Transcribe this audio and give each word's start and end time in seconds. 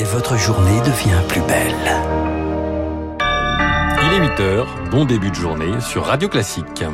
et 0.00 0.04
votre 0.04 0.38
journée 0.38 0.80
devient 0.80 1.20
plus 1.28 1.42
belle. 1.42 1.74
Il 4.02 4.14
est 4.14 4.26
8h, 4.28 4.64
bon 4.90 5.04
début 5.04 5.28
de 5.28 5.34
journée 5.34 5.78
sur 5.80 6.06
Radio 6.06 6.26
Classique. 6.26 6.84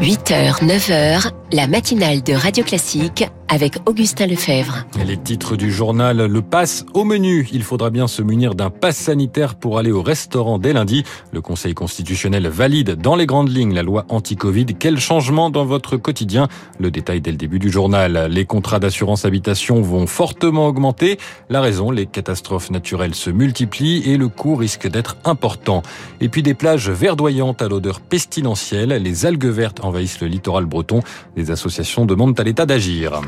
8h, 0.00 0.64
9h, 0.64 1.30
la 1.52 1.66
matinale 1.66 2.22
de 2.22 2.32
Radio 2.32 2.64
Classique 2.64 3.26
avec 3.48 3.76
Augustin 3.86 4.26
Lefebvre. 4.26 4.84
Les 5.04 5.16
titres 5.16 5.56
du 5.56 5.72
journal 5.72 6.18
Le 6.26 6.42
Pass 6.42 6.84
au 6.94 7.04
menu. 7.04 7.48
Il 7.52 7.62
faudra 7.62 7.90
bien 7.90 8.06
se 8.06 8.22
munir 8.22 8.54
d'un 8.54 8.70
pass 8.70 8.96
sanitaire 8.96 9.54
pour 9.54 9.78
aller 9.78 9.90
au 9.90 10.02
restaurant 10.02 10.58
dès 10.58 10.72
lundi. 10.72 11.04
Le 11.32 11.40
Conseil 11.40 11.74
constitutionnel 11.74 12.46
valide 12.48 12.96
dans 12.96 13.16
les 13.16 13.26
grandes 13.26 13.48
lignes 13.48 13.74
la 13.74 13.82
loi 13.82 14.04
anti-Covid. 14.08 14.66
Quel 14.78 14.98
changement 14.98 15.50
dans 15.50 15.64
votre 15.64 15.96
quotidien? 15.96 16.48
Le 16.78 16.90
détail 16.90 17.20
dès 17.20 17.30
le 17.30 17.36
début 17.36 17.58
du 17.58 17.70
journal. 17.70 18.28
Les 18.30 18.44
contrats 18.44 18.78
d'assurance 18.80 19.24
habitation 19.24 19.80
vont 19.80 20.06
fortement 20.06 20.66
augmenter. 20.66 21.18
La 21.48 21.60
raison, 21.60 21.90
les 21.90 22.06
catastrophes 22.06 22.70
naturelles 22.70 23.14
se 23.14 23.30
multiplient 23.30 24.02
et 24.04 24.16
le 24.16 24.28
coût 24.28 24.56
risque 24.56 24.88
d'être 24.88 25.16
important. 25.24 25.82
Et 26.20 26.28
puis 26.28 26.42
des 26.42 26.54
plages 26.54 26.90
verdoyantes 26.90 27.62
à 27.62 27.68
l'odeur 27.68 28.00
pestilentielle. 28.00 28.90
Les 28.90 29.26
algues 29.26 29.46
vertes 29.46 29.84
envahissent 29.84 30.20
le 30.20 30.26
littoral 30.26 30.66
breton. 30.66 31.00
Les 31.36 31.50
associations 31.50 32.04
demandent 32.04 32.38
à 32.38 32.44
l'État 32.44 32.66
d'agir. 32.66 33.20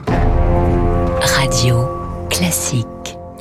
Radio 1.23 1.87
Classique. 2.31 2.87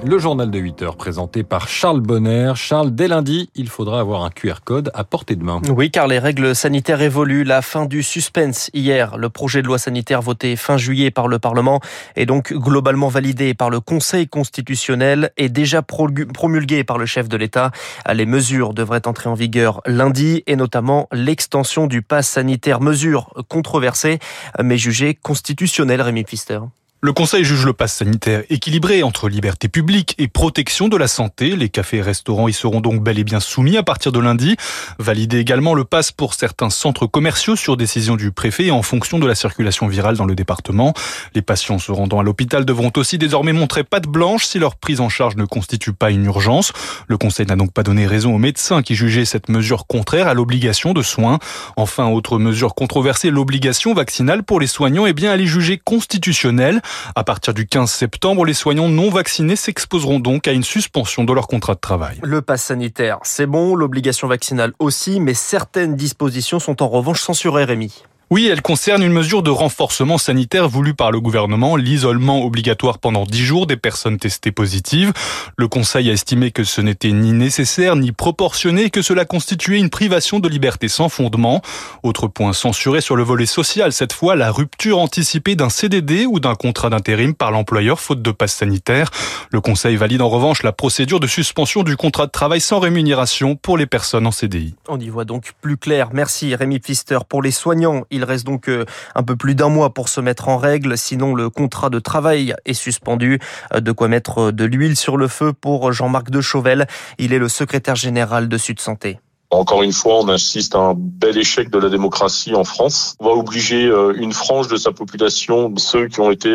Le 0.03 0.17
journal 0.17 0.51
de 0.51 0.59
8 0.59 0.81
heures 0.81 0.95
présenté 0.97 1.43
par 1.43 1.69
Charles 1.69 2.01
Bonner. 2.01 2.51
Charles, 2.55 2.93
dès 2.93 3.07
lundi, 3.07 3.49
il 3.55 3.69
faudra 3.69 4.01
avoir 4.01 4.23
un 4.23 4.29
QR 4.29 4.55
code 4.63 4.91
à 4.93 5.03
portée 5.03 5.35
de 5.35 5.43
main. 5.43 5.61
Oui, 5.69 5.89
car 5.89 6.07
les 6.07 6.19
règles 6.19 6.55
sanitaires 6.55 7.01
évoluent. 7.01 7.43
La 7.43 7.61
fin 7.61 7.85
du 7.85 8.03
suspense 8.03 8.69
hier. 8.73 9.17
Le 9.17 9.29
projet 9.29 9.61
de 9.61 9.67
loi 9.67 9.77
sanitaire 9.77 10.21
voté 10.21 10.55
fin 10.55 10.77
juillet 10.77 11.09
par 11.09 11.27
le 11.27 11.39
Parlement 11.39 11.79
est 12.15 12.25
donc 12.25 12.53
globalement 12.53 13.07
validé 13.07 13.53
par 13.53 13.69
le 13.69 13.79
Conseil 13.79 14.27
constitutionnel 14.27 15.31
et 15.37 15.47
déjà 15.47 15.81
promulgué 15.81 16.83
par 16.83 16.97
le 16.97 17.05
chef 17.05 17.29
de 17.29 17.37
l'État. 17.37 17.71
Les 18.13 18.25
mesures 18.25 18.73
devraient 18.73 19.07
entrer 19.07 19.29
en 19.29 19.35
vigueur 19.35 19.81
lundi 19.85 20.43
et 20.47 20.55
notamment 20.55 21.07
l'extension 21.13 21.87
du 21.87 22.01
pass 22.01 22.27
sanitaire. 22.27 22.81
Mesure 22.81 23.33
controversée 23.47 24.19
mais 24.61 24.77
jugée 24.77 25.13
constitutionnelle, 25.13 26.01
Rémi 26.01 26.23
Pfister. 26.23 26.59
Le 27.01 27.13
Conseil 27.13 27.45
juge 27.45 27.65
le 27.65 27.71
pass 27.71 27.93
sanitaire 27.93 28.43
équilibré 28.49 29.03
entre 29.03 29.29
liberté 29.29 29.69
publique 29.69 30.15
et 30.17 30.27
protection 30.27 30.89
de 30.89 30.97
la 30.97 31.07
santé. 31.07 31.55
Les 31.55 31.69
cafés 31.69 31.97
et 31.97 32.01
restaurants 32.01 32.49
y 32.49 32.53
seront 32.53 32.81
donc 32.81 33.01
bel 33.01 33.17
et 33.17 33.23
bien 33.23 33.39
soumis 33.39 33.77
à 33.77 33.83
partir 33.83 34.11
de 34.11 34.19
lundi. 34.19 34.57
Valider 34.97 35.39
également 35.39 35.75
le 35.75 35.85
pass 35.85 36.11
pour 36.11 36.33
certains 36.33 36.69
centres 36.69 37.07
commerciaux 37.07 37.55
sur 37.55 37.77
décision 37.77 38.17
du 38.17 38.33
préfet 38.33 38.65
et 38.65 38.71
en 38.71 38.81
fonction 38.81 39.17
de 39.17 39.25
la 39.25 39.33
circulation 39.33 39.87
virale 39.87 40.17
dans 40.17 40.25
le 40.25 40.35
département. 40.35 40.93
Les 41.35 41.41
patients 41.41 41.79
se 41.79 41.93
rendant 41.93 42.19
à 42.19 42.23
l'hôpital 42.23 42.65
devront 42.65 42.91
aussi 42.97 43.17
désormais 43.17 43.53
montrer 43.53 43.85
patte 43.85 44.07
blanche 44.07 44.43
si 44.43 44.59
leur 44.59 44.75
prise 44.75 44.99
en 44.99 45.07
charge 45.07 45.37
ne 45.37 45.45
constitue 45.45 45.93
pas 45.93 46.11
une 46.11 46.25
urgence. 46.25 46.73
Le 47.07 47.17
Conseil 47.17 47.45
n'a 47.45 47.55
donc 47.55 47.71
pas 47.71 47.83
donné 47.83 48.07
raison 48.07 48.35
aux 48.35 48.39
médecins 48.39 48.81
qui 48.81 48.95
jugeaient 48.95 49.23
cette 49.23 49.47
mesure 49.47 49.87
contraire 49.87 50.27
à 50.27 50.33
l'obligation 50.33 50.91
de 50.91 51.01
soins. 51.01 51.39
Enfin, 51.77 52.07
autre 52.07 52.39
mesure 52.39 52.75
controversée, 52.75 53.29
l'obligation 53.29 53.93
vaccinale 53.93 54.43
pour 54.43 54.59
les 54.59 54.67
soignants, 54.67 55.05
eh 55.05 55.13
bien, 55.13 55.33
elle 55.33 55.39
est 55.39 55.45
jugée 55.45 55.77
constitutionnelle. 55.77 56.81
À 57.15 57.23
partir 57.23 57.53
du 57.53 57.67
15 57.67 57.89
septembre, 57.89 58.45
les 58.45 58.53
soignants 58.53 58.89
non 58.89 59.09
vaccinés 59.09 59.55
s'exposeront 59.55 60.19
donc 60.19 60.47
à 60.47 60.51
une 60.51 60.63
suspension 60.63 61.23
de 61.23 61.33
leur 61.33 61.47
contrat 61.47 61.75
de 61.75 61.79
travail. 61.79 62.19
Le 62.23 62.41
pass 62.41 62.63
sanitaire, 62.63 63.19
c'est 63.23 63.45
bon, 63.45 63.75
l'obligation 63.75 64.27
vaccinale 64.27 64.73
aussi, 64.79 65.19
mais 65.19 65.33
certaines 65.33 65.95
dispositions 65.95 66.59
sont 66.59 66.81
en 66.83 66.87
revanche 66.89 67.21
censurées, 67.21 67.65
Rémi. 67.65 68.03
Oui, 68.31 68.47
elle 68.47 68.61
concerne 68.61 69.01
une 69.01 69.11
mesure 69.11 69.41
de 69.41 69.49
renforcement 69.49 70.19
sanitaire 70.19 70.69
voulue 70.69 70.93
par 70.93 71.09
le 71.09 71.19
gouvernement, 71.19 71.75
l'isolement 71.75 72.45
obligatoire 72.45 72.99
pendant 72.99 73.23
10 73.25 73.39
jours 73.39 73.65
des 73.65 73.75
personnes 73.75 74.19
testées 74.19 74.51
positives. 74.51 75.13
Le 75.57 75.67
Conseil 75.67 76.11
a 76.11 76.13
estimé 76.13 76.51
que 76.51 76.63
ce 76.63 76.79
n'était 76.79 77.11
ni 77.11 77.31
nécessaire 77.31 77.95
ni 77.95 78.11
proportionné 78.11 78.83
et 78.83 78.89
que 78.91 79.01
cela 79.01 79.25
constituait 79.25 79.79
une 79.79 79.89
privation 79.89 80.39
de 80.39 80.47
liberté 80.47 80.89
sans 80.89 81.09
fondement. 81.09 81.63
Autre 82.03 82.27
point 82.27 82.53
censuré 82.53 83.01
sur 83.01 83.15
le 83.15 83.23
volet 83.23 83.47
social, 83.47 83.91
cette 83.93 84.13
fois 84.13 84.35
la 84.35 84.51
rupture 84.51 84.99
anticipée 84.99 85.55
d'un 85.55 85.69
CDD 85.69 86.27
ou 86.27 86.39
d'un 86.39 86.53
contrat 86.53 86.91
d'intérim 86.91 87.33
par 87.33 87.49
l'employeur 87.49 87.99
faute 87.99 88.21
de 88.21 88.29
passe 88.29 88.53
sanitaire. 88.53 89.09
Le 89.49 89.59
Conseil 89.59 89.95
valide 89.95 90.21
en 90.21 90.29
revanche 90.29 90.61
la 90.61 90.71
procédure 90.71 91.19
de 91.19 91.25
suspension 91.25 91.81
du 91.81 91.97
contrat 91.97 92.27
de 92.27 92.31
travail 92.31 92.61
sans 92.61 92.77
rémunération 92.77 93.55
pour 93.55 93.75
les 93.75 93.87
personnes 93.87 94.27
en 94.27 94.31
CDI. 94.31 94.75
On 94.87 94.99
y 94.99 95.09
voit 95.09 95.25
donc 95.25 95.53
plus 95.61 95.77
clair. 95.77 96.09
Merci 96.13 96.53
Rémi 96.53 96.77
Pfister. 96.77 97.17
Pour 97.27 97.41
les 97.41 97.49
soignants, 97.49 98.03
reste 98.23 98.45
donc 98.45 98.69
euh, 98.69 98.85
un 99.15 99.23
peu 99.23 99.35
plus 99.35 99.55
d'un 99.55 99.69
mois 99.69 99.93
pour 99.93 100.09
se 100.09 100.21
mettre 100.21 100.49
en 100.49 100.57
règle, 100.57 100.97
sinon 100.97 101.35
le 101.35 101.49
contrat 101.49 101.89
de 101.89 101.99
travail 101.99 102.55
est 102.65 102.73
suspendu. 102.73 103.39
Euh, 103.73 103.79
de 103.79 103.91
quoi 103.91 104.07
mettre 104.07 104.51
de 104.51 104.65
l'huile 104.65 104.95
sur 104.95 105.17
le 105.17 105.27
feu 105.27 105.53
pour 105.53 105.91
Jean-Marc 105.91 106.29
de 106.29 106.41
Chauvel. 106.41 106.87
Il 107.17 107.33
est 107.33 107.39
le 107.39 107.49
secrétaire 107.49 107.95
général 107.95 108.47
de 108.47 108.57
Sud 108.57 108.79
Santé. 108.79 109.19
Encore 109.51 109.81
une 109.81 109.93
fois, 109.93 110.19
on 110.19 110.27
assiste 110.27 110.75
à 110.75 110.79
un 110.79 110.93
bel 110.95 111.37
échec 111.37 111.69
de 111.71 111.79
la 111.79 111.89
démocratie 111.89 112.53
en 112.53 112.63
France. 112.63 113.15
On 113.19 113.25
va 113.25 113.31
obliger 113.31 113.85
euh, 113.85 114.13
une 114.15 114.31
frange 114.31 114.67
de 114.67 114.77
sa 114.77 114.91
population, 114.91 115.73
ceux 115.77 116.07
qui 116.07 116.19
ont 116.19 116.29
été 116.29 116.49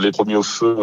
les 0.00 0.10
premiers 0.10 0.36
au 0.36 0.42
feu, 0.42 0.76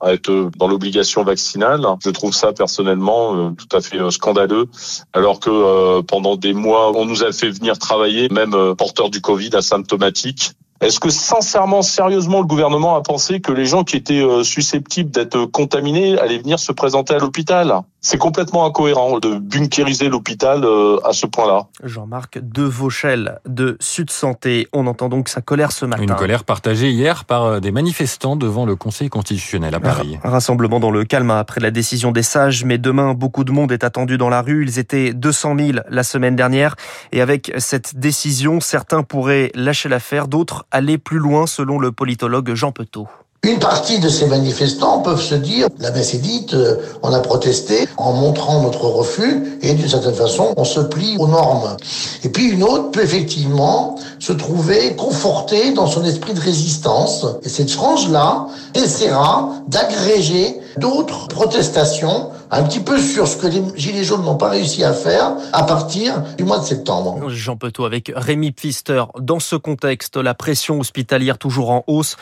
à 0.00 0.12
être 0.12 0.50
dans 0.56 0.68
l'obligation 0.68 1.22
vaccinale. 1.22 1.84
Je 2.02 2.10
trouve 2.10 2.34
ça 2.34 2.52
personnellement 2.52 3.52
tout 3.52 3.76
à 3.76 3.80
fait 3.80 3.98
scandaleux, 4.10 4.66
alors 5.12 5.40
que 5.40 6.00
pendant 6.02 6.36
des 6.36 6.54
mois, 6.54 6.92
on 6.96 7.04
nous 7.04 7.24
a 7.24 7.32
fait 7.32 7.50
venir 7.50 7.78
travailler, 7.78 8.28
même 8.28 8.74
porteurs 8.76 9.10
du 9.10 9.20
Covid 9.20 9.50
asymptomatiques. 9.54 10.52
Est-ce 10.80 11.00
que 11.00 11.10
sincèrement, 11.10 11.82
sérieusement, 11.82 12.40
le 12.40 12.46
gouvernement 12.46 12.96
a 12.96 13.02
pensé 13.02 13.40
que 13.40 13.52
les 13.52 13.66
gens 13.66 13.84
qui 13.84 13.96
étaient 13.96 14.24
susceptibles 14.42 15.10
d'être 15.10 15.46
contaminés 15.46 16.18
allaient 16.18 16.38
venir 16.38 16.58
se 16.58 16.72
présenter 16.72 17.14
à 17.14 17.18
l'hôpital? 17.18 17.80
C'est 18.00 18.18
complètement 18.18 18.64
incohérent 18.66 19.18
de 19.18 19.36
bunkériser 19.36 20.08
l'hôpital 20.08 20.64
à 21.04 21.12
ce 21.12 21.26
point-là. 21.26 21.66
Jean-Marc 21.82 22.38
De 22.38 22.62
Vauchel 22.62 23.40
de 23.46 23.76
Sud 23.80 24.10
Santé. 24.10 24.68
On 24.72 24.86
entend 24.86 25.08
donc 25.08 25.28
sa 25.28 25.40
colère 25.40 25.72
ce 25.72 25.86
matin. 25.86 26.02
Une 26.02 26.14
colère 26.14 26.44
partagée 26.44 26.90
hier 26.90 27.24
par 27.24 27.60
des 27.60 27.72
manifestants 27.72 28.36
devant 28.36 28.64
le 28.64 28.76
Conseil 28.76 29.08
constitutionnel 29.08 29.74
à 29.74 29.80
Paris. 29.80 30.18
Un 30.22 30.30
rassemblement 30.30 30.78
dans 30.78 30.92
le 30.92 31.04
calme 31.04 31.30
après 31.30 31.60
la 31.60 31.72
décision 31.72 32.12
des 32.12 32.22
sages, 32.22 32.64
mais 32.64 32.78
demain, 32.78 33.14
beaucoup 33.14 33.42
de 33.42 33.50
monde 33.50 33.72
est 33.72 33.82
attendu 33.82 34.18
dans 34.18 34.28
la 34.28 34.42
rue. 34.42 34.64
Ils 34.64 34.78
étaient 34.78 35.12
200 35.12 35.56
000 35.58 35.78
la 35.88 36.02
semaine 36.04 36.36
dernière. 36.36 36.76
Et 37.10 37.20
avec 37.20 37.52
cette 37.58 37.98
décision, 37.98 38.60
certains 38.60 39.02
pourraient 39.02 39.50
lâcher 39.54 39.88
l'affaire, 39.88 40.28
d'autres 40.28 40.65
aller 40.70 40.98
plus 40.98 41.18
loin, 41.18 41.46
selon 41.46 41.78
le 41.78 41.92
politologue 41.92 42.54
Jean 42.54 42.72
Petot. 42.72 43.08
Une 43.46 43.60
partie 43.60 44.00
de 44.00 44.08
ces 44.08 44.26
manifestants 44.26 45.02
peuvent 45.02 45.22
se 45.22 45.36
dire, 45.36 45.68
la 45.78 45.92
messe 45.92 46.14
est 46.14 46.18
dite, 46.18 46.54
euh, 46.54 46.78
on 47.04 47.12
a 47.12 47.20
protesté 47.20 47.86
en 47.96 48.12
montrant 48.12 48.60
notre 48.60 48.86
refus 48.86 49.58
et 49.62 49.72
d'une 49.74 49.88
certaine 49.88 50.14
façon, 50.14 50.52
on 50.56 50.64
se 50.64 50.80
plie 50.80 51.16
aux 51.18 51.28
normes. 51.28 51.76
Et 52.24 52.28
puis 52.28 52.48
une 52.48 52.64
autre 52.64 52.90
peut 52.90 53.04
effectivement 53.04 53.96
se 54.18 54.32
trouver 54.32 54.96
confortée 54.96 55.70
dans 55.72 55.86
son 55.86 56.04
esprit 56.04 56.34
de 56.34 56.40
résistance. 56.40 57.24
Et 57.44 57.48
cette 57.48 57.70
frange-là 57.70 58.48
essaiera 58.74 59.52
d'agréger 59.68 60.58
d'autres 60.78 61.28
protestations 61.28 62.30
un 62.50 62.62
petit 62.62 62.80
peu 62.80 62.98
sur 62.98 63.26
ce 63.26 63.36
que 63.36 63.46
les 63.46 63.62
Gilets 63.76 64.04
jaunes 64.04 64.24
n'ont 64.24 64.36
pas 64.36 64.50
réussi 64.50 64.84
à 64.84 64.92
faire 64.92 65.32
à 65.52 65.64
partir 65.64 66.22
du 66.36 66.44
mois 66.44 66.58
de 66.58 66.64
septembre. 66.64 67.28
Jean 67.28 67.56
Petot 67.56 67.84
avec 67.84 68.12
Rémi 68.14 68.52
Pfister. 68.52 69.04
Dans 69.18 69.40
ce 69.40 69.56
contexte, 69.56 70.16
la 70.16 70.34
pression 70.34 70.80
hospitalière 70.80 71.38
toujours 71.38 71.70
en 71.70 71.84
hausse. 71.86 72.16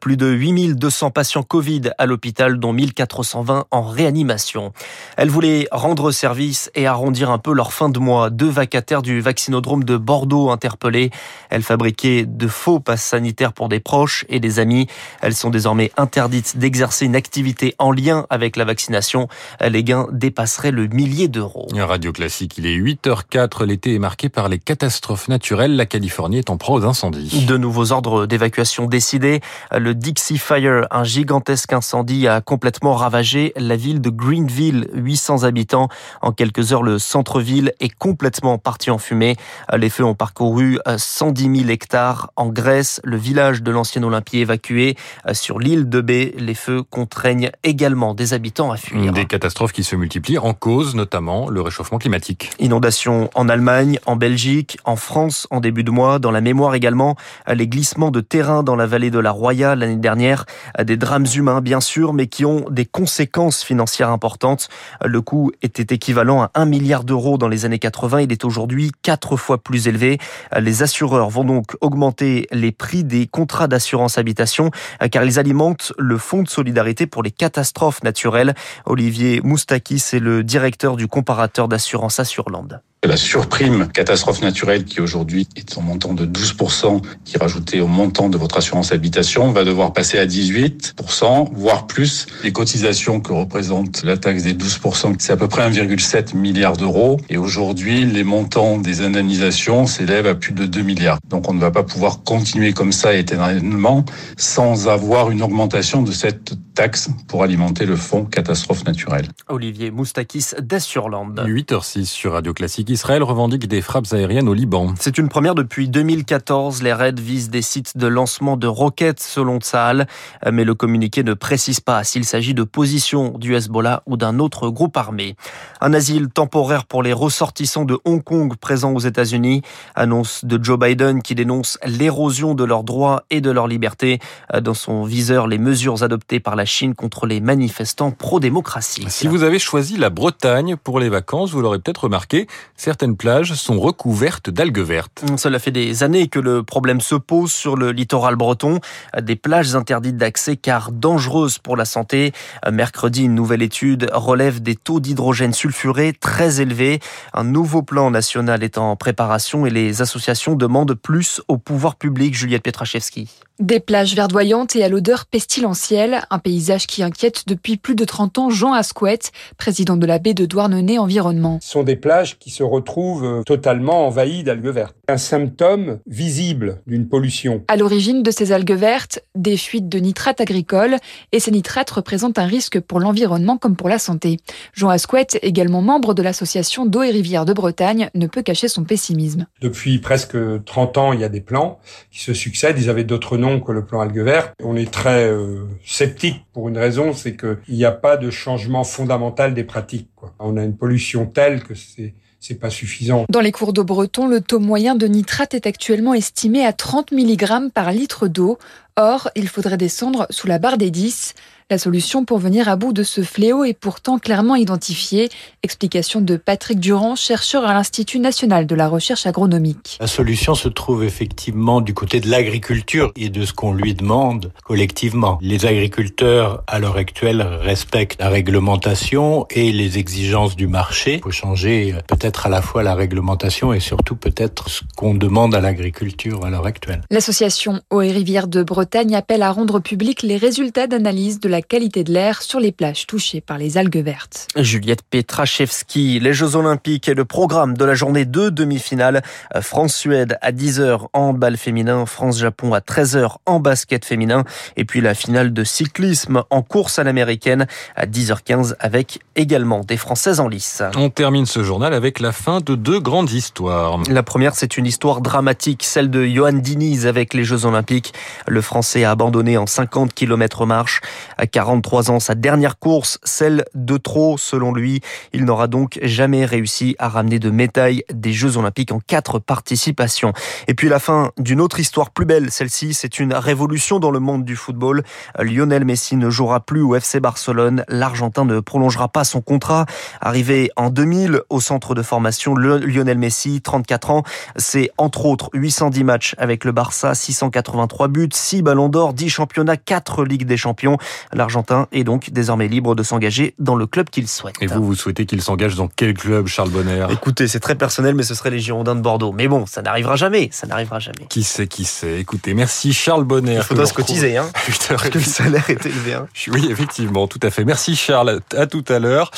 Plus 0.00 0.16
de 0.16 0.26
8200 0.26 1.10
patients 1.10 1.42
Covid 1.42 1.82
à 1.98 2.06
l'hôpital, 2.06 2.58
dont 2.58 2.72
1420 2.72 3.66
en 3.70 3.82
réanimation. 3.82 4.72
Elle 5.16 5.30
voulait 5.30 5.68
rendre 5.72 6.10
service 6.10 6.70
et 6.74 6.86
arrondir 6.86 7.30
un 7.30 7.38
peu 7.38 7.52
leur 7.52 7.72
fin 7.72 7.88
de 7.88 7.98
mois. 7.98 8.30
Deux 8.30 8.48
vacataires 8.48 9.02
du 9.02 9.20
vaccinodrome 9.20 9.84
de 9.84 9.96
Bordeaux 9.96 10.50
interpellés. 10.50 11.10
Elles 11.48 11.62
fabriquaient 11.62 12.26
de 12.26 12.48
faux 12.48 12.80
passes 12.80 13.02
sanitaires 13.02 13.52
pour 13.52 13.68
des 13.68 13.80
proches 13.80 14.24
et 14.28 14.40
des 14.40 14.58
amis. 14.58 14.86
Elles 15.22 15.34
sont 15.34 15.50
désormais 15.50 15.90
interdites 15.96 16.58
d'exercer 16.58 17.06
une 17.06 17.16
activité 17.16 17.74
en 17.78 17.92
lien 17.92 18.26
avec 18.30 18.56
la 18.56 18.64
vaccination 18.64 19.28
les 19.70 19.84
gains 19.84 20.06
dépasseraient 20.12 20.70
le 20.70 20.86
millier 20.88 21.28
d'euros. 21.28 21.68
Radio 21.74 22.12
Classique, 22.12 22.58
il 22.58 22.66
est 22.66 22.76
8h04. 22.76 23.64
L'été 23.64 23.94
est 23.94 23.98
marqué 23.98 24.28
par 24.28 24.48
les 24.48 24.58
catastrophes 24.58 25.28
naturelles. 25.28 25.76
La 25.76 25.86
Californie 25.86 26.38
est 26.38 26.50
en 26.50 26.56
proie 26.56 26.80
aux 26.80 26.84
incendies. 26.84 27.46
De 27.46 27.56
nouveaux 27.56 27.92
ordres 27.92 28.26
d'évacuation 28.26 28.86
décidés. 28.86 29.40
Le 29.76 29.94
Dixie 29.94 30.38
Fire, 30.38 30.86
un 30.90 31.04
gigantesque 31.04 31.72
incendie, 31.72 32.26
a 32.26 32.40
complètement 32.40 32.94
ravagé 32.94 33.52
la 33.56 33.76
ville 33.76 34.00
de 34.00 34.10
Greenville. 34.10 34.88
800 34.94 35.44
habitants. 35.44 35.88
En 36.22 36.32
quelques 36.32 36.72
heures, 36.72 36.82
le 36.82 36.98
centre-ville 36.98 37.72
est 37.80 37.94
complètement 37.94 38.58
parti 38.58 38.90
en 38.90 38.98
fumée. 38.98 39.36
Les 39.76 39.90
feux 39.90 40.04
ont 40.04 40.14
parcouru 40.14 40.78
110 40.96 41.60
000 41.60 41.70
hectares. 41.70 42.32
En 42.36 42.48
Grèce, 42.48 43.00
le 43.04 43.16
village 43.16 43.62
de 43.62 43.70
l'ancien 43.70 44.02
Olympie 44.02 44.38
évacué. 44.38 44.96
Sur 45.32 45.58
l'île 45.58 45.88
de 45.88 46.00
Bé, 46.00 46.34
les 46.38 46.54
feux 46.54 46.82
contraignent 46.82 47.50
également 47.62 48.14
des 48.14 48.32
habitants 48.32 48.70
à 48.70 48.76
fuir. 48.76 49.12
Des 49.12 49.26
catastrophes 49.26 49.59
catastrophes 49.60 49.72
qui 49.72 49.84
se 49.84 49.94
multiplient 49.94 50.38
en 50.38 50.54
cause 50.54 50.94
notamment 50.94 51.50
le 51.50 51.60
réchauffement 51.60 51.98
climatique. 51.98 52.50
Inondations 52.60 53.28
en 53.34 53.46
Allemagne, 53.50 53.98
en 54.06 54.16
Belgique, 54.16 54.78
en 54.84 54.96
France 54.96 55.46
en 55.50 55.60
début 55.60 55.84
de 55.84 55.90
mois, 55.90 56.18
dans 56.18 56.30
la 56.30 56.40
mémoire 56.40 56.74
également, 56.74 57.14
les 57.46 57.68
glissements 57.68 58.10
de 58.10 58.22
terrain 58.22 58.62
dans 58.62 58.74
la 58.74 58.86
vallée 58.86 59.10
de 59.10 59.18
la 59.18 59.30
Roya 59.30 59.74
l'année 59.74 59.96
dernière, 59.96 60.46
des 60.82 60.96
drames 60.96 61.26
humains 61.34 61.60
bien 61.60 61.82
sûr, 61.82 62.14
mais 62.14 62.26
qui 62.26 62.46
ont 62.46 62.64
des 62.70 62.86
conséquences 62.86 63.62
financières 63.62 64.08
importantes. 64.08 64.70
Le 65.04 65.20
coût 65.20 65.52
était 65.60 65.94
équivalent 65.94 66.40
à 66.40 66.50
1 66.54 66.64
milliard 66.64 67.04
d'euros 67.04 67.36
dans 67.36 67.48
les 67.48 67.66
années 67.66 67.78
80, 67.78 68.22
il 68.22 68.32
est 68.32 68.46
aujourd'hui 68.46 68.92
quatre 69.02 69.36
fois 69.36 69.58
plus 69.58 69.88
élevé. 69.88 70.16
Les 70.58 70.82
assureurs 70.82 71.28
vont 71.28 71.44
donc 71.44 71.76
augmenter 71.82 72.46
les 72.50 72.72
prix 72.72 73.04
des 73.04 73.26
contrats 73.26 73.68
d'assurance 73.68 74.16
habitation 74.16 74.70
car 75.10 75.22
ils 75.24 75.38
alimentent 75.38 75.92
le 75.98 76.16
fonds 76.16 76.42
de 76.42 76.48
solidarité 76.48 77.06
pour 77.06 77.22
les 77.22 77.30
catastrophes 77.30 78.02
naturelles. 78.02 78.54
Olivier 78.86 79.42
Moustakis 79.50 80.10
est 80.12 80.20
le 80.20 80.44
directeur 80.44 80.94
du 80.94 81.08
comparateur 81.08 81.66
d'assurance 81.66 82.20
Assurland. 82.20 82.80
La 83.02 83.16
surprime 83.16 83.88
catastrophe 83.88 84.42
naturelle 84.42 84.84
qui 84.84 85.00
aujourd'hui 85.00 85.48
est 85.56 85.78
en 85.78 85.80
montant 85.80 86.12
de 86.12 86.26
12%, 86.26 87.00
qui 87.24 87.36
est 87.36 87.38
rajouté 87.40 87.80
au 87.80 87.86
montant 87.86 88.28
de 88.28 88.36
votre 88.36 88.58
assurance 88.58 88.92
habitation, 88.92 89.52
va 89.52 89.64
devoir 89.64 89.94
passer 89.94 90.18
à 90.18 90.26
18%, 90.26 91.48
voire 91.54 91.86
plus. 91.86 92.26
Les 92.44 92.52
cotisations 92.52 93.20
que 93.20 93.32
représente 93.32 94.02
la 94.02 94.18
taxe 94.18 94.42
des 94.42 94.52
12%, 94.52 95.14
c'est 95.18 95.32
à 95.32 95.38
peu 95.38 95.48
près 95.48 95.66
1,7 95.70 96.36
milliard 96.36 96.76
d'euros. 96.76 97.18
Et 97.30 97.38
aujourd'hui, 97.38 98.04
les 98.04 98.22
montants 98.22 98.76
des 98.76 99.00
indemnisations 99.00 99.86
s'élèvent 99.86 100.26
à 100.26 100.34
plus 100.34 100.52
de 100.52 100.66
2 100.66 100.82
milliards. 100.82 101.20
Donc 101.26 101.48
on 101.48 101.54
ne 101.54 101.60
va 101.60 101.70
pas 101.70 101.84
pouvoir 101.84 102.22
continuer 102.22 102.74
comme 102.74 102.92
ça 102.92 103.14
éternellement 103.14 104.04
sans 104.36 104.88
avoir 104.88 105.30
une 105.30 105.40
augmentation 105.40 106.02
de 106.02 106.12
cette 106.12 106.52
taxe 106.74 107.08
pour 107.28 107.44
alimenter 107.44 107.86
le 107.86 107.96
fonds 107.96 108.26
catastrophe 108.26 108.84
naturelle. 108.84 109.26
Olivier 109.48 109.90
Moustakis 109.90 110.48
d'Assurland. 110.60 111.34
8h06 111.46 112.04
sur 112.04 112.34
Radio 112.34 112.52
Classique. 112.52 112.89
Israël 112.90 113.22
revendique 113.22 113.68
des 113.68 113.80
frappes 113.82 114.12
aériennes 114.12 114.48
au 114.48 114.54
Liban. 114.54 114.94
C'est 114.98 115.18
une 115.18 115.28
première 115.28 115.54
depuis 115.54 115.88
2014. 115.88 116.82
Les 116.82 116.92
raids 116.92 117.12
visent 117.12 117.50
des 117.50 117.62
sites 117.62 117.96
de 117.96 118.06
lancement 118.06 118.56
de 118.56 118.66
roquettes 118.66 119.20
selon 119.20 119.58
Tsahal, 119.58 120.06
mais 120.50 120.64
le 120.64 120.74
communiqué 120.74 121.22
ne 121.22 121.34
précise 121.34 121.80
pas 121.80 122.02
s'il 122.04 122.24
s'agit 122.24 122.54
de 122.54 122.64
positions 122.64 123.38
du 123.38 123.54
Hezbollah 123.54 124.02
ou 124.06 124.16
d'un 124.16 124.38
autre 124.38 124.68
groupe 124.70 124.96
armé. 124.96 125.36
Un 125.80 125.94
asile 125.94 126.28
temporaire 126.28 126.84
pour 126.84 127.02
les 127.02 127.12
ressortissants 127.12 127.84
de 127.84 127.98
Hong 128.04 128.22
Kong 128.22 128.56
présents 128.56 128.92
aux 128.92 129.00
États-Unis. 129.00 129.62
Annonce 129.94 130.44
de 130.44 130.62
Joe 130.62 130.78
Biden 130.78 131.22
qui 131.22 131.34
dénonce 131.34 131.78
l'érosion 131.86 132.54
de 132.54 132.64
leurs 132.64 132.84
droits 132.84 133.24
et 133.30 133.40
de 133.40 133.50
leur 133.50 133.68
liberté. 133.68 134.18
Dans 134.62 134.74
son 134.74 135.04
viseur, 135.04 135.46
les 135.46 135.58
mesures 135.58 136.02
adoptées 136.02 136.40
par 136.40 136.56
la 136.56 136.64
Chine 136.64 136.94
contre 136.94 137.26
les 137.26 137.40
manifestants 137.40 138.10
pro-démocratie. 138.10 139.04
Si 139.08 139.28
vous 139.28 139.42
avez 139.42 139.58
choisi 139.58 139.96
la 139.96 140.10
Bretagne 140.10 140.76
pour 140.76 140.98
les 140.98 141.08
vacances, 141.08 141.52
vous 141.52 141.60
l'aurez 141.60 141.78
peut-être 141.78 142.04
remarqué, 142.04 142.46
certaines 142.80 143.16
plages 143.16 143.52
sont 143.54 143.78
recouvertes 143.78 144.48
d'algues 144.48 144.80
vertes. 144.80 145.22
Cela 145.36 145.58
fait 145.58 145.70
des 145.70 146.02
années 146.02 146.28
que 146.28 146.38
le 146.38 146.62
problème 146.62 147.02
se 147.02 147.14
pose 147.14 147.52
sur 147.52 147.76
le 147.76 147.92
littoral 147.92 148.36
breton. 148.36 148.80
Des 149.20 149.36
plages 149.36 149.74
interdites 149.76 150.16
d'accès 150.16 150.56
car 150.56 150.90
dangereuses 150.90 151.58
pour 151.58 151.76
la 151.76 151.84
santé. 151.84 152.32
Mercredi, 152.72 153.24
une 153.24 153.34
nouvelle 153.34 153.62
étude 153.62 154.08
relève 154.14 154.62
des 154.62 154.76
taux 154.76 154.98
d'hydrogène 154.98 155.52
sulfuré 155.52 156.14
très 156.18 156.62
élevés. 156.62 157.00
Un 157.34 157.44
nouveau 157.44 157.82
plan 157.82 158.10
national 158.10 158.64
est 158.64 158.78
en 158.78 158.96
préparation 158.96 159.66
et 159.66 159.70
les 159.70 160.00
associations 160.00 160.54
demandent 160.54 160.94
plus 160.94 161.42
au 161.48 161.58
pouvoir 161.58 161.96
public. 161.96 162.34
Juliette 162.34 162.62
Petrachevski. 162.62 163.28
Des 163.60 163.78
plages 163.78 164.14
verdoyantes 164.14 164.74
et 164.74 164.82
à 164.82 164.88
l'odeur 164.88 165.26
pestilentielle, 165.26 166.22
un 166.30 166.38
paysage 166.38 166.86
qui 166.86 167.02
inquiète 167.02 167.46
depuis 167.46 167.76
plus 167.76 167.94
de 167.94 168.06
30 168.06 168.38
ans 168.38 168.48
Jean 168.48 168.72
Asquette, 168.72 169.32
président 169.58 169.98
de 169.98 170.06
la 170.06 170.18
baie 170.18 170.32
de 170.32 170.46
Douarnenez 170.46 170.98
Environnement. 170.98 171.58
Ce 171.60 171.72
sont 171.72 171.82
des 171.82 171.96
plages 171.96 172.38
qui 172.38 172.48
se 172.48 172.62
retrouvent 172.70 173.42
totalement 173.44 174.06
envahies 174.06 174.44
d'algues 174.44 174.68
vertes. 174.68 174.96
Un 175.08 175.16
symptôme 175.16 175.98
visible 176.06 176.80
d'une 176.86 177.08
pollution. 177.08 177.64
À 177.68 177.76
l'origine 177.76 178.22
de 178.22 178.30
ces 178.30 178.52
algues 178.52 178.72
vertes, 178.72 179.20
des 179.34 179.56
fuites 179.56 179.88
de 179.88 179.98
nitrates 179.98 180.40
agricoles, 180.40 180.96
et 181.32 181.40
ces 181.40 181.50
nitrates 181.50 181.90
représentent 181.90 182.38
un 182.38 182.46
risque 182.46 182.80
pour 182.80 183.00
l'environnement 183.00 183.58
comme 183.58 183.76
pour 183.76 183.88
la 183.88 183.98
santé. 183.98 184.38
Jean 184.72 184.88
Asquette, 184.88 185.38
également 185.42 185.82
membre 185.82 186.14
de 186.14 186.22
l'association 186.22 186.86
d'eau 186.86 187.02
et 187.02 187.10
rivières 187.10 187.44
de 187.44 187.52
Bretagne, 187.52 188.10
ne 188.14 188.26
peut 188.26 188.42
cacher 188.42 188.68
son 188.68 188.84
pessimisme. 188.84 189.46
Depuis 189.60 189.98
presque 189.98 190.36
30 190.64 190.98
ans, 190.98 191.12
il 191.12 191.20
y 191.20 191.24
a 191.24 191.28
des 191.28 191.40
plans 191.40 191.78
qui 192.10 192.20
se 192.20 192.34
succèdent, 192.34 192.78
ils 192.78 192.90
avaient 192.90 193.04
d'autres 193.04 193.36
noms 193.36 193.60
que 193.60 193.72
le 193.72 193.84
plan 193.84 194.00
algue 194.00 194.20
vert. 194.20 194.52
On 194.62 194.76
est 194.76 194.90
très 194.90 195.28
euh, 195.28 195.64
sceptique 195.84 196.44
pour 196.52 196.68
une 196.68 196.78
raison, 196.78 197.12
c'est 197.12 197.36
qu'il 197.36 197.74
n'y 197.74 197.84
a 197.84 197.92
pas 197.92 198.16
de 198.16 198.30
changement 198.30 198.84
fondamental 198.84 199.54
des 199.54 199.64
pratiques. 199.64 200.10
Quoi. 200.14 200.34
On 200.38 200.56
a 200.56 200.62
une 200.62 200.76
pollution 200.76 201.26
telle 201.26 201.62
que 201.62 201.74
c'est 201.74 202.14
c'est 202.40 202.54
pas 202.54 202.70
suffisant. 202.70 203.26
Dans 203.28 203.40
les 203.40 203.52
cours 203.52 203.72
d'eau 203.72 203.84
bretons, 203.84 204.26
le 204.26 204.40
taux 204.40 204.58
moyen 204.58 204.94
de 204.94 205.06
nitrate 205.06 205.54
est 205.54 205.66
actuellement 205.66 206.14
estimé 206.14 206.64
à 206.64 206.72
30 206.72 207.12
mg 207.12 207.70
par 207.72 207.92
litre 207.92 208.28
d'eau. 208.28 208.58
Or, 209.02 209.30
il 209.34 209.48
faudrait 209.48 209.78
descendre 209.78 210.26
sous 210.28 210.46
la 210.46 210.58
barre 210.58 210.76
des 210.76 210.90
10. 210.90 211.34
La 211.70 211.78
solution 211.78 212.24
pour 212.24 212.38
venir 212.38 212.68
à 212.68 212.74
bout 212.74 212.92
de 212.92 213.04
ce 213.04 213.22
fléau 213.22 213.62
est 213.62 213.74
pourtant 213.74 214.18
clairement 214.18 214.56
identifiée. 214.56 215.28
Explication 215.62 216.20
de 216.20 216.36
Patrick 216.36 216.80
Durand, 216.80 217.14
chercheur 217.14 217.64
à 217.64 217.72
l'Institut 217.72 218.18
national 218.18 218.66
de 218.66 218.74
la 218.74 218.88
recherche 218.88 219.24
agronomique. 219.24 219.96
La 220.00 220.08
solution 220.08 220.56
se 220.56 220.68
trouve 220.68 221.04
effectivement 221.04 221.80
du 221.80 221.94
côté 221.94 222.18
de 222.18 222.28
l'agriculture 222.28 223.12
et 223.14 223.28
de 223.28 223.44
ce 223.46 223.52
qu'on 223.52 223.72
lui 223.72 223.94
demande 223.94 224.52
collectivement. 224.64 225.38
Les 225.40 225.64
agriculteurs, 225.64 226.64
à 226.66 226.80
l'heure 226.80 226.96
actuelle, 226.96 227.40
respectent 227.40 228.20
la 228.20 228.30
réglementation 228.30 229.46
et 229.50 229.70
les 229.70 229.96
exigences 229.96 230.56
du 230.56 230.66
marché. 230.66 231.18
Il 231.18 231.22
faut 231.22 231.30
changer 231.30 231.94
peut-être 232.08 232.46
à 232.46 232.48
la 232.48 232.62
fois 232.62 232.82
la 232.82 232.96
réglementation 232.96 233.72
et 233.72 233.78
surtout 233.78 234.16
peut-être 234.16 234.68
ce 234.68 234.82
qu'on 234.96 235.14
demande 235.14 235.54
à 235.54 235.60
l'agriculture 235.60 236.44
à 236.44 236.50
l'heure 236.50 236.66
actuelle. 236.66 237.02
L'association 237.10 237.80
Eau 237.90 238.02
et 238.02 238.10
Rivières 238.10 238.48
de 238.48 238.64
Bretagne 238.64 238.89
appelle 239.14 239.42
à 239.42 239.50
rendre 239.52 239.80
public 239.80 240.22
les 240.22 240.36
résultats 240.36 240.86
d'analyse 240.86 241.40
de 241.40 241.48
la 241.48 241.62
qualité 241.62 242.04
de 242.04 242.12
l'air 242.12 242.42
sur 242.42 242.60
les 242.60 242.72
plages 242.72 243.06
touchées 243.06 243.40
par 243.40 243.56
les 243.56 243.78
algues 243.78 244.02
vertes. 244.02 244.48
Juliette 244.56 245.02
Petrachevski, 245.02 246.20
les 246.20 246.32
Jeux 246.32 246.56
Olympiques 246.56 247.08
et 247.08 247.14
le 247.14 247.24
programme 247.24 247.76
de 247.76 247.84
la 247.84 247.94
journée 247.94 248.24
de 248.24 248.50
demi-finale. 248.50 249.22
France-Suède 249.60 250.38
à 250.42 250.52
10h 250.52 251.06
en 251.12 251.20
handball 251.30 251.56
féminin, 251.56 252.04
France-Japon 252.04 252.74
à 252.74 252.80
13h 252.80 253.36
en 253.46 253.60
basket 253.60 254.04
féminin. 254.04 254.44
Et 254.76 254.84
puis 254.84 255.00
la 255.00 255.14
finale 255.14 255.52
de 255.52 255.64
cyclisme 255.64 256.42
en 256.50 256.62
course 256.62 256.98
à 256.98 257.04
l'américaine 257.04 257.66
à 257.96 258.06
10h15 258.06 258.74
avec 258.80 259.20
également 259.36 259.80
des 259.80 259.96
Françaises 259.96 260.40
en 260.40 260.48
lice. 260.48 260.82
On 260.96 261.10
termine 261.10 261.46
ce 261.46 261.62
journal 261.62 261.94
avec 261.94 262.20
la 262.20 262.32
fin 262.32 262.60
de 262.60 262.74
deux 262.74 263.00
grandes 263.00 263.30
histoires. 263.30 263.98
La 264.10 264.22
première, 264.22 264.54
c'est 264.54 264.76
une 264.76 264.86
histoire 264.86 265.20
dramatique, 265.20 265.84
celle 265.84 266.10
de 266.10 266.26
Johan 266.26 266.54
Diniz 266.54 267.06
avec 267.06 267.34
les 267.34 267.44
Jeux 267.44 267.64
Olympiques. 267.64 268.12
Le 268.46 268.60
Français 268.60 268.79
a 268.82 269.10
abandonné 269.10 269.56
en 269.56 269.66
50 269.66 270.14
km 270.14 270.66
marche. 270.66 271.00
À 271.38 271.46
43 271.46 272.10
ans, 272.10 272.20
sa 272.20 272.34
dernière 272.34 272.78
course, 272.78 273.18
celle 273.24 273.64
de 273.74 273.96
trop 273.96 274.38
selon 274.38 274.72
lui. 274.72 275.00
Il 275.32 275.44
n'aura 275.44 275.66
donc 275.66 275.98
jamais 276.02 276.44
réussi 276.44 276.96
à 276.98 277.08
ramener 277.08 277.38
de 277.38 277.50
médaille 277.50 278.04
des 278.12 278.32
Jeux 278.32 278.56
Olympiques 278.56 278.92
en 278.92 279.00
quatre 279.00 279.38
participations. 279.38 280.32
Et 280.68 280.74
puis 280.74 280.88
la 280.88 280.98
fin 280.98 281.30
d'une 281.38 281.60
autre 281.60 281.80
histoire 281.80 282.10
plus 282.10 282.24
belle, 282.24 282.50
celle-ci, 282.50 282.94
c'est 282.94 283.18
une 283.18 283.34
révolution 283.34 283.98
dans 283.98 284.10
le 284.10 284.18
monde 284.18 284.44
du 284.44 284.56
football. 284.56 285.02
Lionel 285.38 285.84
Messi 285.84 286.16
ne 286.16 286.30
jouera 286.30 286.60
plus 286.60 286.82
au 286.82 286.94
FC 286.94 287.20
Barcelone. 287.20 287.84
L'Argentin 287.88 288.44
ne 288.44 288.60
prolongera 288.60 289.08
pas 289.08 289.24
son 289.24 289.40
contrat. 289.40 289.86
Arrivé 290.20 290.70
en 290.76 290.90
2000 290.90 291.42
au 291.48 291.60
centre 291.60 291.94
de 291.94 292.02
formation, 292.02 292.54
Lionel 292.54 293.18
Messi, 293.18 293.60
34 293.60 294.10
ans, 294.10 294.22
c'est 294.56 294.90
entre 294.98 295.26
autres 295.26 295.50
810 295.52 296.04
matchs 296.04 296.34
avec 296.38 296.64
le 296.64 296.72
Barça, 296.72 297.14
683 297.14 298.08
buts, 298.08 298.28
6 298.32 298.59
ballons 298.62 298.88
d'or, 298.88 299.14
10 299.14 299.28
championnats, 299.28 299.76
4 299.76 300.24
Ligues 300.24 300.46
des 300.46 300.56
Champions. 300.56 300.98
L'Argentin 301.32 301.88
est 301.92 302.04
donc 302.04 302.30
désormais 302.30 302.68
libre 302.68 302.94
de 302.94 303.02
s'engager 303.02 303.54
dans 303.58 303.76
le 303.76 303.86
club 303.86 304.10
qu'il 304.10 304.28
souhaite. 304.28 304.56
Et 304.60 304.66
vous, 304.66 304.84
vous 304.84 304.94
souhaitez 304.94 305.26
qu'il 305.26 305.42
s'engage 305.42 305.74
dans 305.74 305.88
quel 305.88 306.14
club, 306.14 306.46
Charles 306.46 306.70
Bonner? 306.70 307.06
Écoutez, 307.10 307.48
c'est 307.48 307.60
très 307.60 307.74
personnel, 307.74 308.14
mais 308.14 308.22
ce 308.22 308.34
serait 308.34 308.50
les 308.50 308.60
Girondins 308.60 308.94
de 308.94 309.00
Bordeaux. 309.00 309.32
Mais 309.32 309.48
bon, 309.48 309.66
ça 309.66 309.82
n'arrivera 309.82 310.16
jamais, 310.16 310.48
ça 310.52 310.66
n'arrivera 310.66 310.98
jamais. 310.98 311.26
Qui 311.28 311.42
sait, 311.42 311.66
qui 311.66 311.84
sait? 311.84 312.20
Écoutez, 312.20 312.54
merci 312.54 312.92
Charles 312.92 313.24
Bonner. 313.24 313.56
Il 313.56 313.62
faudra 313.62 313.86
se 313.86 313.94
cotiser, 313.94 314.36
hein 314.36 314.48
Parce 314.88 315.08
que 315.08 315.18
le 315.18 315.24
salaire 315.24 315.68
est 315.68 315.84
élevé. 315.86 316.14
Hein. 316.14 316.26
Oui, 316.48 316.68
effectivement, 316.70 317.28
tout 317.28 317.40
à 317.42 317.50
fait. 317.50 317.64
Merci 317.64 317.96
Charles, 317.96 318.40
à 318.56 318.66
tout 318.66 318.84
à 318.88 318.98
l'heure. 318.98 319.30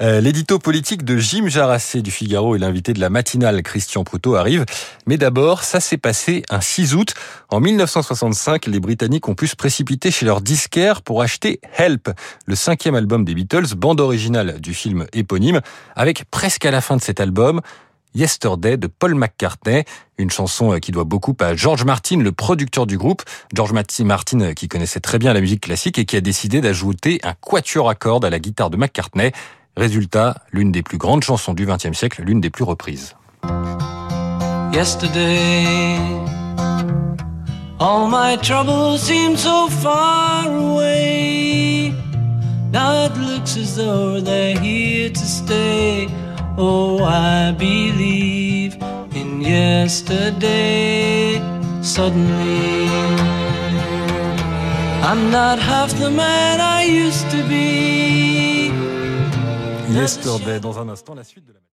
Euh, 0.00 0.20
L'édito 0.20 0.58
politique 0.58 1.04
de 1.04 1.16
Jim 1.18 1.48
Jarassé 1.48 2.02
du 2.02 2.10
Figaro 2.10 2.56
et 2.56 2.58
l'invité 2.58 2.92
de 2.92 3.00
la 3.00 3.10
matinale 3.10 3.62
Christian 3.62 4.04
Proutot 4.04 4.36
arrive. 4.36 4.64
Mais 5.06 5.16
d'abord, 5.16 5.64
ça 5.64 5.80
s'est 5.80 5.96
passé 5.98 6.42
un 6.50 6.60
6 6.60 6.94
août. 6.94 7.14
En 7.48 7.60
1965, 7.60 8.66
les 8.70 8.80
Britanniques 8.80 9.28
ont 9.28 9.34
pu 9.34 9.46
se 9.46 9.56
précipiter 9.56 10.10
chez 10.10 10.24
leur 10.24 10.40
disquaire 10.40 11.02
pour 11.02 11.22
acheter 11.22 11.60
Help, 11.76 12.10
le 12.46 12.54
cinquième 12.54 12.94
album 12.94 13.24
des 13.24 13.34
Beatles, 13.34 13.74
bande 13.76 14.00
originale 14.00 14.60
du 14.60 14.74
film 14.74 15.06
éponyme, 15.12 15.60
avec 15.96 16.24
presque 16.30 16.64
à 16.64 16.70
la 16.70 16.80
fin 16.80 16.96
de 16.96 17.02
cet 17.02 17.20
album 17.20 17.60
Yesterday 18.14 18.76
de 18.76 18.86
Paul 18.86 19.14
McCartney, 19.14 19.84
une 20.18 20.30
chanson 20.30 20.78
qui 20.80 20.90
doit 20.92 21.04
beaucoup 21.04 21.36
à 21.40 21.54
George 21.54 21.84
Martin, 21.84 22.18
le 22.18 22.32
producteur 22.32 22.86
du 22.86 22.98
groupe. 22.98 23.22
George 23.54 23.72
Martin 23.72 24.54
qui 24.54 24.68
connaissait 24.68 25.00
très 25.00 25.18
bien 25.18 25.32
la 25.32 25.40
musique 25.40 25.62
classique 25.62 25.98
et 25.98 26.04
qui 26.04 26.16
a 26.16 26.20
décidé 26.20 26.60
d'ajouter 26.60 27.20
un 27.22 27.34
quatuor 27.34 27.88
à 27.88 27.94
cordes 27.94 28.24
à 28.24 28.30
la 28.30 28.38
guitare 28.38 28.70
de 28.70 28.76
McCartney. 28.76 29.32
Résultat, 29.76 30.42
l'une 30.50 30.72
des 30.72 30.82
plus 30.82 30.98
grandes 30.98 31.22
chansons 31.22 31.54
du 31.54 31.66
XXe 31.66 31.96
siècle, 31.96 32.22
l'une 32.22 32.40
des 32.40 32.50
plus 32.50 32.64
reprises. 32.64 33.14
Yesterday, 34.72 35.96
all 37.80 38.06
my 38.06 38.36
troubles 38.36 39.02
seem 39.02 39.36
so 39.36 39.68
far 39.68 40.46
away. 40.46 41.92
Now 42.70 43.06
it 43.06 43.16
looks 43.16 43.56
as 43.56 43.76
though 43.76 44.20
they're 44.20 44.58
here 44.58 45.10
to 45.10 45.26
stay. 45.40 46.06
Oh, 46.58 47.02
I 47.02 47.52
believe 47.52 48.76
in 49.14 49.40
yesterday. 49.40 51.40
Suddenly, 51.82 52.88
I'm 55.02 55.30
not 55.30 55.58
half 55.58 55.90
the 55.98 56.10
man 56.10 56.60
I 56.60 56.84
used 56.84 57.30
to 57.30 57.42
be. 57.48 58.70
Yesterday, 59.90 60.60
dans 60.60 60.78
un 60.78 60.88
instant, 60.88 61.14
la 61.14 61.24
suite 61.24 61.46
de 61.46 61.52